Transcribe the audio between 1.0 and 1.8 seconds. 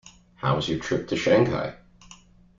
to Shanghai?